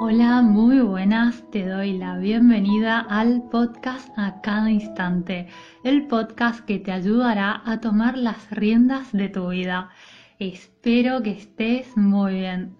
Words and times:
Hola, 0.00 0.42
muy 0.42 0.80
buenas, 0.80 1.48
te 1.52 1.64
doy 1.68 1.96
la 1.96 2.18
bienvenida 2.18 2.98
al 2.98 3.48
podcast 3.48 4.08
a 4.16 4.40
cada 4.40 4.68
instante, 4.68 5.46
el 5.84 6.08
podcast 6.08 6.64
que 6.64 6.80
te 6.80 6.90
ayudará 6.90 7.62
a 7.64 7.80
tomar 7.80 8.18
las 8.18 8.50
riendas 8.50 9.12
de 9.12 9.28
tu 9.28 9.50
vida. 9.50 9.90
Espero 10.40 11.22
que 11.22 11.30
estés 11.30 11.96
muy 11.96 12.34
bien. 12.34 12.76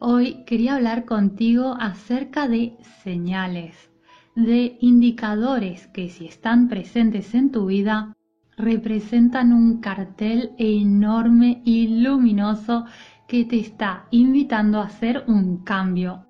Hoy 0.00 0.44
quería 0.44 0.74
hablar 0.74 1.04
contigo 1.04 1.76
acerca 1.78 2.48
de 2.48 2.76
señales, 3.04 3.88
de 4.34 4.76
indicadores 4.80 5.86
que 5.86 6.08
si 6.08 6.26
están 6.26 6.68
presentes 6.68 7.32
en 7.36 7.52
tu 7.52 7.66
vida 7.66 8.16
representan 8.56 9.52
un 9.52 9.80
cartel 9.80 10.50
enorme 10.58 11.62
y 11.64 12.02
luminoso 12.02 12.86
que 13.28 13.44
te 13.44 13.60
está 13.60 14.06
invitando 14.10 14.80
a 14.80 14.86
hacer 14.86 15.24
un 15.28 15.58
cambio. 15.58 16.26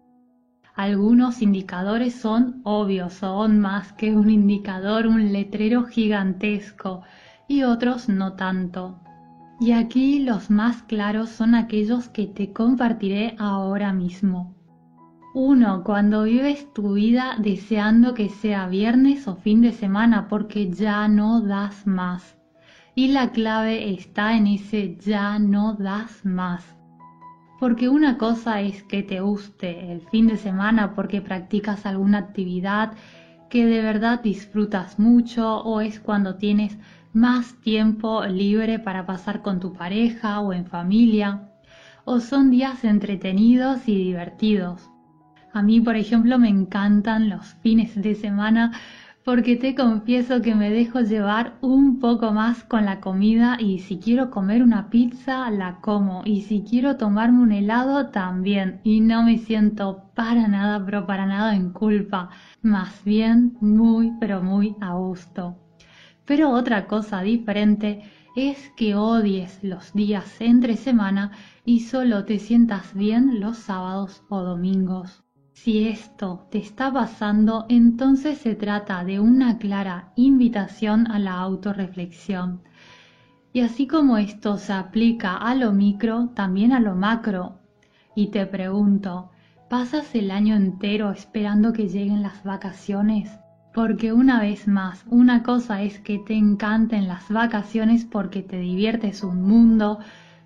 Algunos 0.76 1.40
indicadores 1.40 2.14
son 2.14 2.60
obvios, 2.62 3.14
son 3.14 3.60
más 3.60 3.94
que 3.94 4.14
un 4.14 4.28
indicador, 4.28 5.06
un 5.06 5.32
letrero 5.32 5.84
gigantesco, 5.84 7.02
y 7.48 7.62
otros 7.62 8.10
no 8.10 8.34
tanto. 8.34 9.00
Y 9.58 9.72
aquí 9.72 10.18
los 10.18 10.50
más 10.50 10.82
claros 10.82 11.30
son 11.30 11.54
aquellos 11.54 12.10
que 12.10 12.26
te 12.26 12.52
compartiré 12.52 13.36
ahora 13.38 13.94
mismo. 13.94 14.54
Uno, 15.32 15.82
cuando 15.82 16.24
vives 16.24 16.70
tu 16.74 16.92
vida 16.92 17.36
deseando 17.38 18.12
que 18.12 18.28
sea 18.28 18.68
viernes 18.68 19.26
o 19.28 19.36
fin 19.36 19.62
de 19.62 19.72
semana 19.72 20.28
porque 20.28 20.70
ya 20.70 21.08
no 21.08 21.40
das 21.40 21.86
más. 21.86 22.36
Y 22.94 23.08
la 23.08 23.32
clave 23.32 23.94
está 23.94 24.36
en 24.36 24.46
ese 24.46 24.98
ya 24.98 25.38
no 25.38 25.72
das 25.72 26.22
más. 26.26 26.75
Porque 27.58 27.88
una 27.88 28.18
cosa 28.18 28.60
es 28.60 28.82
que 28.82 29.02
te 29.02 29.20
guste 29.20 29.90
el 29.92 30.02
fin 30.02 30.26
de 30.26 30.36
semana 30.36 30.94
porque 30.94 31.22
practicas 31.22 31.86
alguna 31.86 32.18
actividad 32.18 32.92
que 33.48 33.64
de 33.64 33.80
verdad 33.80 34.22
disfrutas 34.22 34.98
mucho 34.98 35.60
o 35.60 35.80
es 35.80 36.00
cuando 36.00 36.36
tienes 36.36 36.76
más 37.12 37.54
tiempo 37.62 38.24
libre 38.26 38.78
para 38.78 39.06
pasar 39.06 39.40
con 39.40 39.60
tu 39.60 39.72
pareja 39.72 40.40
o 40.40 40.52
en 40.52 40.66
familia 40.66 41.48
o 42.04 42.20
son 42.20 42.50
días 42.50 42.84
entretenidos 42.84 43.88
y 43.88 43.96
divertidos. 43.96 44.90
A 45.52 45.62
mí, 45.62 45.80
por 45.80 45.96
ejemplo, 45.96 46.38
me 46.38 46.50
encantan 46.50 47.30
los 47.30 47.54
fines 47.62 48.00
de 48.00 48.14
semana 48.14 48.72
porque 49.26 49.56
te 49.56 49.74
confieso 49.74 50.40
que 50.40 50.54
me 50.54 50.70
dejo 50.70 51.00
llevar 51.00 51.54
un 51.60 51.98
poco 51.98 52.30
más 52.30 52.62
con 52.62 52.84
la 52.84 53.00
comida 53.00 53.56
y 53.58 53.80
si 53.80 53.98
quiero 53.98 54.30
comer 54.30 54.62
una 54.62 54.88
pizza, 54.88 55.50
la 55.50 55.80
como 55.80 56.22
y 56.24 56.42
si 56.42 56.62
quiero 56.62 56.96
tomarme 56.96 57.42
un 57.42 57.50
helado, 57.50 58.10
también 58.10 58.80
y 58.84 59.00
no 59.00 59.24
me 59.24 59.38
siento 59.38 60.12
para 60.14 60.46
nada, 60.46 60.84
pero 60.84 61.08
para 61.08 61.26
nada 61.26 61.56
en 61.56 61.72
culpa, 61.72 62.30
más 62.62 63.02
bien 63.04 63.56
muy, 63.60 64.12
pero 64.20 64.44
muy 64.44 64.76
a 64.80 64.94
gusto. 64.94 65.56
Pero 66.24 66.50
otra 66.50 66.86
cosa 66.86 67.22
diferente 67.22 68.08
es 68.36 68.70
que 68.76 68.94
odies 68.94 69.58
los 69.64 69.92
días 69.92 70.40
entre 70.40 70.76
semana 70.76 71.32
y 71.64 71.80
solo 71.80 72.24
te 72.24 72.38
sientas 72.38 72.94
bien 72.94 73.40
los 73.40 73.58
sábados 73.58 74.22
o 74.28 74.42
domingos. 74.42 75.25
Si 75.56 75.88
esto 75.88 76.46
te 76.50 76.58
está 76.58 76.92
pasando, 76.92 77.64
entonces 77.70 78.36
se 78.36 78.54
trata 78.54 79.02
de 79.04 79.20
una 79.20 79.56
clara 79.56 80.12
invitación 80.14 81.10
a 81.10 81.18
la 81.18 81.32
autorreflexión. 81.32 82.60
Y 83.54 83.62
así 83.62 83.86
como 83.86 84.18
esto 84.18 84.58
se 84.58 84.74
aplica 84.74 85.34
a 85.34 85.54
lo 85.54 85.72
micro, 85.72 86.28
también 86.34 86.72
a 86.72 86.78
lo 86.78 86.94
macro. 86.94 87.58
Y 88.14 88.28
te 88.28 88.44
pregunto, 88.44 89.30
¿pasas 89.70 90.14
el 90.14 90.30
año 90.30 90.54
entero 90.54 91.10
esperando 91.10 91.72
que 91.72 91.88
lleguen 91.88 92.22
las 92.22 92.44
vacaciones? 92.44 93.30
Porque 93.72 94.12
una 94.12 94.40
vez 94.40 94.68
más, 94.68 95.04
una 95.08 95.42
cosa 95.42 95.80
es 95.80 95.98
que 96.00 96.18
te 96.18 96.34
encanten 96.34 97.08
las 97.08 97.30
vacaciones 97.30 98.04
porque 98.04 98.42
te 98.42 98.58
diviertes 98.58 99.24
un 99.24 99.42
mundo, 99.42 100.00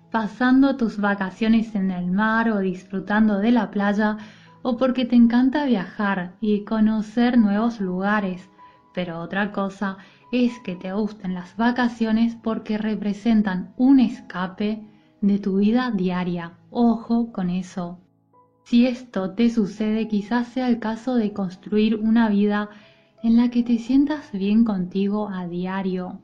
pasando 0.09 0.77
tus 0.77 0.99
vacaciones 0.99 1.75
en 1.75 1.91
el 1.91 2.09
mar 2.09 2.49
o 2.49 2.59
disfrutando 2.59 3.39
de 3.39 3.51
la 3.51 3.71
playa, 3.71 4.17
o 4.61 4.77
porque 4.77 5.05
te 5.05 5.15
encanta 5.15 5.65
viajar 5.65 6.35
y 6.41 6.63
conocer 6.63 7.37
nuevos 7.37 7.79
lugares, 7.79 8.49
pero 8.93 9.19
otra 9.19 9.51
cosa 9.51 9.97
es 10.31 10.59
que 10.59 10.75
te 10.75 10.93
gusten 10.93 11.33
las 11.33 11.55
vacaciones 11.57 12.35
porque 12.35 12.77
representan 12.77 13.73
un 13.77 13.99
escape 13.99 14.81
de 15.21 15.39
tu 15.39 15.57
vida 15.57 15.91
diaria. 15.91 16.53
Ojo 16.69 17.31
con 17.31 17.49
eso. 17.49 17.99
Si 18.63 18.87
esto 18.87 19.31
te 19.31 19.49
sucede, 19.49 20.07
quizás 20.07 20.47
sea 20.47 20.69
el 20.69 20.79
caso 20.79 21.15
de 21.15 21.33
construir 21.33 21.95
una 21.95 22.29
vida 22.29 22.69
en 23.23 23.37
la 23.37 23.49
que 23.49 23.63
te 23.63 23.77
sientas 23.77 24.31
bien 24.31 24.63
contigo 24.63 25.29
a 25.29 25.47
diario, 25.47 26.21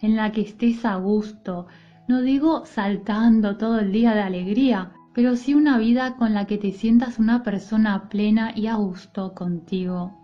en 0.00 0.16
la 0.16 0.32
que 0.32 0.40
estés 0.40 0.84
a 0.84 0.96
gusto, 0.96 1.66
no 2.08 2.22
digo 2.22 2.64
saltando 2.64 3.56
todo 3.56 3.78
el 3.78 3.92
día 3.92 4.14
de 4.14 4.22
alegría, 4.22 4.92
pero 5.14 5.36
sí 5.36 5.54
una 5.54 5.78
vida 5.78 6.16
con 6.16 6.34
la 6.34 6.46
que 6.46 6.58
te 6.58 6.72
sientas 6.72 7.18
una 7.18 7.42
persona 7.42 8.08
plena 8.08 8.52
y 8.56 8.66
a 8.66 8.74
gusto 8.76 9.34
contigo. 9.34 10.18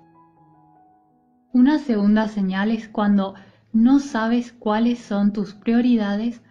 Una 1.53 1.79
segunda 1.79 2.29
señal 2.29 2.71
es 2.71 2.89
cuando 2.89 3.35
no 3.73 3.99
sabes 3.99 4.53
cuáles 4.53 4.99
son 4.99 5.33
tus 5.33 5.55
prioridades 5.55 6.43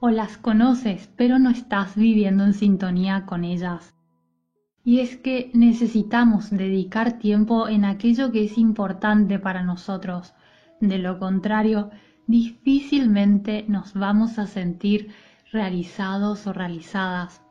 o 0.00 0.10
las 0.10 0.36
conoces 0.36 1.10
pero 1.16 1.38
no 1.38 1.50
estás 1.50 1.96
viviendo 1.96 2.44
en 2.44 2.54
sintonía 2.54 3.26
con 3.26 3.44
ellas. 3.44 3.94
Y 4.84 4.98
es 4.98 5.16
que 5.16 5.50
necesitamos 5.54 6.50
dedicar 6.50 7.18
tiempo 7.18 7.68
en 7.68 7.84
aquello 7.84 8.32
que 8.32 8.44
es 8.44 8.58
importante 8.58 9.38
para 9.38 9.62
nosotros. 9.62 10.34
De 10.80 10.98
lo 10.98 11.20
contrario, 11.20 11.90
difícilmente 12.26 13.64
nos 13.68 13.94
vamos 13.94 14.38
a 14.40 14.46
sentir 14.48 15.12
realizados 15.52 16.46
o 16.48 16.52
realizadas. 16.52 17.42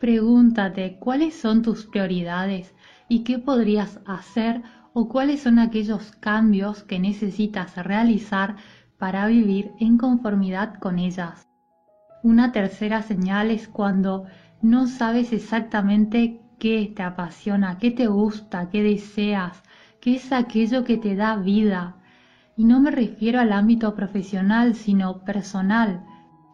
Pregúntate 0.00 0.96
cuáles 0.98 1.34
son 1.38 1.60
tus 1.60 1.84
prioridades 1.84 2.74
y 3.06 3.22
qué 3.22 3.38
podrías 3.38 4.00
hacer 4.06 4.62
o 4.94 5.10
cuáles 5.10 5.42
son 5.42 5.58
aquellos 5.58 6.12
cambios 6.20 6.82
que 6.82 6.98
necesitas 6.98 7.76
realizar 7.76 8.56
para 8.96 9.26
vivir 9.26 9.72
en 9.78 9.98
conformidad 9.98 10.78
con 10.78 10.98
ellas. 10.98 11.46
Una 12.22 12.50
tercera 12.50 13.02
señal 13.02 13.50
es 13.50 13.68
cuando 13.68 14.24
no 14.62 14.86
sabes 14.86 15.34
exactamente 15.34 16.40
qué 16.58 16.90
te 16.96 17.02
apasiona, 17.02 17.76
qué 17.76 17.90
te 17.90 18.06
gusta, 18.06 18.70
qué 18.70 18.82
deseas, 18.82 19.62
qué 20.00 20.14
es 20.14 20.32
aquello 20.32 20.82
que 20.82 20.96
te 20.96 21.14
da 21.14 21.36
vida. 21.36 21.96
Y 22.56 22.64
no 22.64 22.80
me 22.80 22.90
refiero 22.90 23.38
al 23.38 23.52
ámbito 23.52 23.94
profesional, 23.94 24.74
sino 24.74 25.24
personal, 25.24 26.06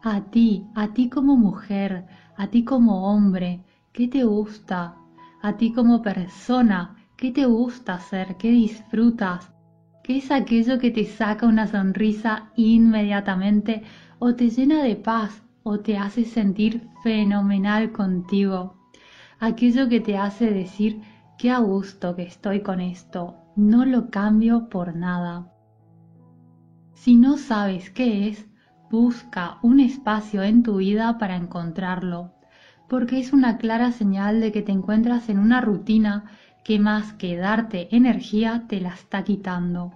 a 0.03 0.19
ti, 0.31 0.67
a 0.75 0.89
ti 0.89 1.09
como 1.09 1.37
mujer, 1.37 2.05
a 2.37 2.47
ti 2.47 2.63
como 2.63 3.11
hombre, 3.11 3.63
qué 3.91 4.07
te 4.07 4.23
gusta, 4.23 4.95
a 5.41 5.57
ti 5.57 5.73
como 5.73 6.01
persona, 6.01 6.95
qué 7.17 7.31
te 7.31 7.45
gusta 7.45 7.95
hacer, 7.95 8.37
qué 8.37 8.51
disfrutas, 8.51 9.51
qué 10.03 10.17
es 10.17 10.31
aquello 10.31 10.77
que 10.77 10.91
te 10.91 11.05
saca 11.05 11.47
una 11.47 11.67
sonrisa 11.67 12.51
inmediatamente 12.55 13.83
o 14.19 14.35
te 14.35 14.49
llena 14.49 14.83
de 14.83 14.95
paz 14.95 15.41
o 15.63 15.79
te 15.79 15.97
hace 15.97 16.25
sentir 16.25 16.87
fenomenal 17.03 17.91
contigo, 17.91 18.75
aquello 19.39 19.89
que 19.89 19.99
te 19.99 20.17
hace 20.17 20.51
decir 20.51 21.01
qué 21.37 21.51
a 21.51 21.59
gusto 21.59 22.15
que 22.15 22.23
estoy 22.23 22.61
con 22.61 22.79
esto, 22.79 23.35
no 23.55 23.83
lo 23.83 24.09
cambio 24.11 24.69
por 24.69 24.95
nada. 24.95 25.51
Si 26.93 27.15
no 27.15 27.37
sabes 27.37 27.89
qué 27.89 28.29
es, 28.29 28.47
Busca 28.89 29.57
un 29.61 29.79
espacio 29.79 30.43
en 30.43 30.63
tu 30.63 30.77
vida 30.77 31.17
para 31.17 31.35
encontrarlo, 31.35 32.31
porque 32.87 33.19
es 33.19 33.33
una 33.33 33.57
clara 33.57 33.91
señal 33.91 34.39
de 34.39 34.51
que 34.51 34.61
te 34.61 34.71
encuentras 34.71 35.27
en 35.29 35.39
una 35.39 35.59
rutina 35.59 36.25
que 36.63 36.79
más 36.79 37.13
que 37.13 37.35
darte 37.35 37.93
energía 37.95 38.65
te 38.67 38.79
la 38.79 38.93
está 38.93 39.23
quitando. 39.23 39.91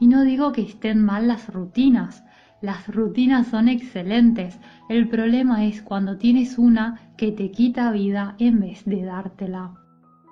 Y 0.00 0.08
no 0.08 0.22
digo 0.22 0.52
que 0.52 0.62
estén 0.62 1.04
mal 1.04 1.28
las 1.28 1.52
rutinas, 1.52 2.24
las 2.60 2.88
rutinas 2.88 3.46
son 3.46 3.68
excelentes, 3.68 4.58
el 4.88 5.08
problema 5.08 5.64
es 5.64 5.80
cuando 5.80 6.18
tienes 6.18 6.58
una 6.58 7.12
que 7.16 7.30
te 7.30 7.52
quita 7.52 7.92
vida 7.92 8.34
en 8.38 8.58
vez 8.60 8.84
de 8.84 9.04
dártela. 9.04 9.74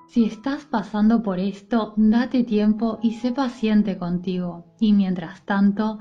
Si 0.08 0.24
estás 0.24 0.64
pasando 0.64 1.22
por 1.22 1.38
esto, 1.38 1.94
date 1.96 2.44
tiempo 2.44 3.00
y 3.02 3.14
sé 3.14 3.32
paciente 3.32 3.98
contigo. 3.98 4.64
Y 4.78 4.92
mientras 4.92 5.42
tanto, 5.42 5.98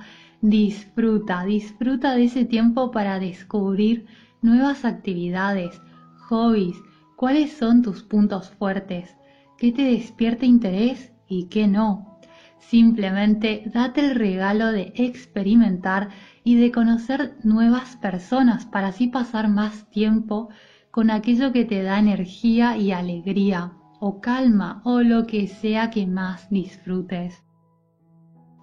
Disfruta, 0.48 1.44
disfruta 1.44 2.14
de 2.14 2.26
ese 2.26 2.46
tiempo 2.46 2.92
para 2.92 3.18
descubrir 3.18 4.06
nuevas 4.44 4.86
actividades, 4.86 5.82
hobbies, 6.30 6.78
cuáles 7.16 7.52
son 7.52 7.82
tus 7.82 8.04
puntos 8.04 8.52
fuertes, 8.52 9.18
qué 9.58 9.72
te 9.72 9.82
despierta 9.82 10.46
interés 10.46 11.12
y 11.28 11.46
qué 11.46 11.68
no. 11.68 12.20
Simplemente 12.60 13.64
date 13.74 14.02
el 14.02 14.14
regalo 14.14 14.72
de 14.72 14.94
experimentar 14.96 16.10
y 16.44 16.58
de 16.58 16.72
conocer 16.72 17.38
nuevas 17.44 17.96
personas 17.96 18.68
para 18.68 18.90
así 18.90 19.08
pasar 19.08 19.50
más 19.50 19.90
tiempo 19.90 20.50
con 20.92 21.10
aquello 21.10 21.54
que 21.54 21.66
te 21.66 21.82
da 21.82 21.98
energía 21.98 22.78
y 22.78 22.92
alegría, 22.92 23.74
o 24.00 24.22
calma 24.22 24.84
o 24.86 25.02
lo 25.02 25.26
que 25.26 25.48
sea 25.48 25.90
que 25.90 26.06
más 26.06 26.48
disfrutes. 26.52 27.45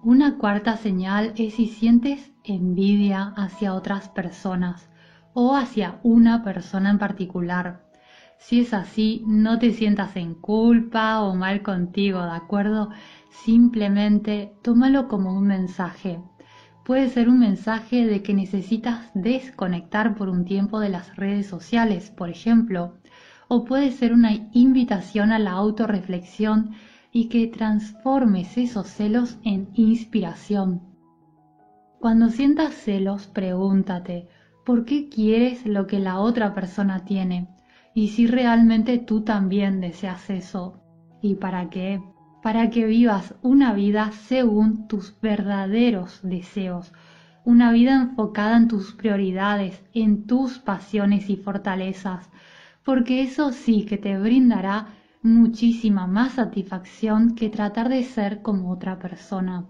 Una 0.05 0.37
cuarta 0.37 0.75
señal 0.75 1.31
es 1.37 1.53
si 1.53 1.67
sientes 1.67 2.33
envidia 2.43 3.33
hacia 3.37 3.73
otras 3.73 4.09
personas 4.09 4.89
o 5.33 5.55
hacia 5.55 6.01
una 6.03 6.43
persona 6.43 6.89
en 6.89 6.99
particular. 6.99 7.85
Si 8.37 8.59
es 8.59 8.73
así, 8.73 9.23
no 9.25 9.59
te 9.59 9.71
sientas 9.71 10.17
en 10.17 10.35
culpa 10.35 11.21
o 11.21 11.35
mal 11.35 11.61
contigo, 11.61 12.21
¿de 12.21 12.33
acuerdo? 12.33 12.89
Simplemente 13.29 14.51
tómalo 14.61 15.07
como 15.07 15.37
un 15.37 15.47
mensaje. 15.47 16.19
Puede 16.83 17.07
ser 17.07 17.29
un 17.29 17.39
mensaje 17.39 18.05
de 18.05 18.21
que 18.21 18.33
necesitas 18.33 19.09
desconectar 19.13 20.15
por 20.15 20.27
un 20.27 20.43
tiempo 20.43 20.81
de 20.81 20.89
las 20.89 21.15
redes 21.15 21.47
sociales, 21.47 22.11
por 22.11 22.29
ejemplo, 22.29 22.97
o 23.47 23.63
puede 23.63 23.89
ser 23.91 24.11
una 24.11 24.33
invitación 24.51 25.31
a 25.31 25.39
la 25.39 25.51
autorreflexión 25.51 26.71
y 27.15 27.29
que 27.29 27.45
transformes 27.45 28.57
esos 28.57 28.87
celos 28.87 29.37
en 29.43 29.69
inspiración. 29.75 30.81
Cuando 31.99 32.29
sientas 32.29 32.73
celos, 32.73 33.27
pregúntate, 33.27 34.27
¿por 34.65 34.83
qué 34.83 35.07
quieres 35.09 35.65
lo 35.67 35.85
que 35.85 35.99
la 35.99 36.19
otra 36.19 36.55
persona 36.55 37.05
tiene? 37.05 37.47
Y 37.93 38.09
si 38.09 38.25
realmente 38.25 38.97
tú 38.97 39.21
también 39.21 39.79
deseas 39.79 40.27
eso. 40.31 40.81
¿Y 41.21 41.35
para 41.35 41.69
qué? 41.69 42.01
Para 42.41 42.71
que 42.71 42.85
vivas 42.85 43.35
una 43.43 43.73
vida 43.73 44.11
según 44.11 44.87
tus 44.87 45.15
verdaderos 45.21 46.19
deseos, 46.23 46.91
una 47.45 47.71
vida 47.71 47.93
enfocada 47.93 48.57
en 48.57 48.67
tus 48.67 48.91
prioridades, 48.93 49.83
en 49.93 50.25
tus 50.25 50.57
pasiones 50.57 51.29
y 51.29 51.37
fortalezas, 51.37 52.31
porque 52.83 53.21
eso 53.21 53.51
sí 53.51 53.85
que 53.85 53.97
te 53.97 54.17
brindará 54.17 54.87
muchísima 55.23 56.05
más 56.05 56.33
satisfacción 56.33 57.35
que 57.35 57.49
tratar 57.49 57.89
de 57.89 58.03
ser 58.03 58.41
como 58.41 58.71
otra 58.71 58.99
persona. 58.99 59.65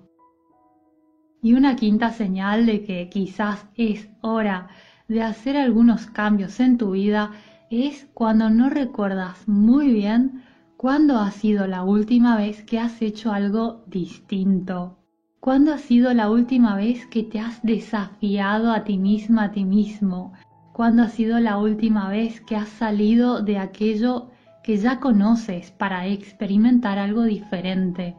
Y 1.41 1.53
una 1.53 1.75
quinta 1.75 2.11
señal 2.11 2.65
de 2.65 2.83
que 2.83 3.09
quizás 3.09 3.67
es 3.75 4.09
hora 4.21 4.69
de 5.07 5.21
hacer 5.21 5.57
algunos 5.57 6.07
cambios 6.07 6.59
en 6.59 6.77
tu 6.77 6.91
vida 6.91 7.31
es 7.69 8.07
cuando 8.13 8.49
no 8.49 8.69
recuerdas 8.69 9.47
muy 9.47 9.91
bien 9.91 10.43
cuándo 10.77 11.17
ha 11.17 11.31
sido 11.31 11.67
la 11.67 11.83
última 11.83 12.35
vez 12.35 12.63
que 12.63 12.79
has 12.79 13.01
hecho 13.01 13.31
algo 13.31 13.83
distinto. 13.87 14.97
¿Cuándo 15.39 15.73
ha 15.73 15.77
sido 15.77 16.13
la 16.13 16.29
última 16.29 16.75
vez 16.75 17.05
que 17.07 17.23
te 17.23 17.39
has 17.39 17.61
desafiado 17.63 18.71
a 18.71 18.83
ti 18.85 18.97
misma, 18.97 19.45
a 19.45 19.51
ti 19.51 19.65
mismo? 19.65 20.33
¿Cuándo 20.71 21.03
ha 21.03 21.09
sido 21.09 21.39
la 21.39 21.57
última 21.57 22.09
vez 22.09 22.41
que 22.41 22.55
has 22.55 22.69
salido 22.69 23.41
de 23.41 23.57
aquello 23.57 24.29
que 24.63 24.77
ya 24.77 24.99
conoces 24.99 25.71
para 25.71 26.07
experimentar 26.07 26.97
algo 26.97 27.23
diferente? 27.23 28.15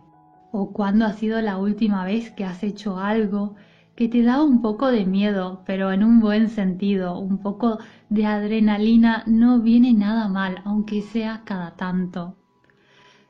¿O 0.53 0.73
cuándo 0.73 1.07
ha 1.07 1.15
sido 1.15 1.41
la 1.41 1.57
última 1.57 2.05
vez 2.05 2.31
que 2.31 2.45
has 2.45 2.63
hecho 2.63 2.99
algo 2.99 3.57
que 3.97 4.09
te 4.09 4.23
da 4.23 4.43
un 4.43 4.61
poco 4.61 4.89
de 4.89 5.07
miedo, 5.07 5.63
pero 5.67 5.93
en 5.93 6.03
un 6.05 6.21
buen 6.21 6.49
sentido, 6.49 7.19
un 7.19 7.39
poco 7.39 7.79
de 8.09 8.27
adrenalina 8.27 9.23
no 9.27 9.61
viene 9.61 9.93
nada 9.95 10.29
mal, 10.29 10.61
aunque 10.65 11.01
sea 11.01 11.43
cada 11.45 11.77
tanto. 11.77 12.37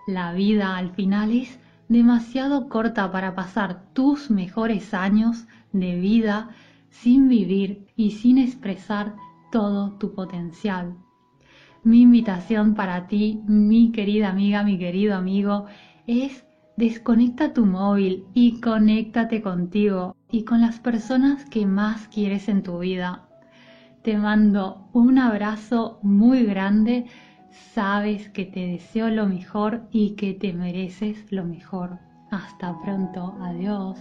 La 0.07 0.33
vida 0.33 0.77
al 0.77 0.91
final 0.91 1.33
es 1.33 1.59
demasiado 1.89 2.69
corta 2.69 3.13
para 3.13 3.35
pasar 3.35 3.93
tus 3.93 4.31
mejores 4.31 4.95
años 4.95 5.47
de 5.73 5.97
vida 5.97 6.51
sin 6.91 7.29
vivir 7.29 7.87
y 7.97 8.13
sin 8.13 8.39
expresar 8.39 9.15
todo 9.53 9.93
tu 9.99 10.15
potencial. 10.15 10.97
Mi 11.85 12.01
invitación 12.01 12.75
para 12.75 13.07
ti, 13.09 13.43
mi 13.47 13.93
querida 13.93 14.31
amiga, 14.31 14.63
mi 14.63 14.79
querido 14.79 15.15
amigo, 15.15 15.67
es 16.07 16.47
desconecta 16.79 17.53
tu 17.53 17.67
móvil 17.67 18.25
y 18.33 18.59
conéctate 18.63 19.43
contigo 19.43 20.17
y 20.31 20.45
con 20.45 20.63
las 20.63 20.81
personas 20.81 21.45
que 21.45 21.67
más 21.67 22.09
quieres 22.09 22.49
en 22.49 22.63
tu 22.63 22.79
vida. 22.79 23.29
Te 24.03 24.17
mando 24.17 24.89
un 24.95 25.19
abrazo 25.19 25.99
muy 26.03 26.45
grande, 26.45 27.05
sabes 27.75 28.31
que 28.31 28.47
te 28.47 28.61
deseo 28.61 29.11
lo 29.11 29.27
mejor 29.27 29.83
y 29.91 30.15
que 30.17 30.33
te 30.33 30.55
mereces 30.55 31.31
lo 31.31 31.45
mejor. 31.45 31.99
Hasta 32.31 32.81
pronto, 32.81 33.37
adiós. 33.43 33.99